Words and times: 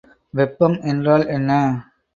வெப்பம் 0.33 0.77
என்றால் 0.83 1.27
என்ன? 1.27 1.51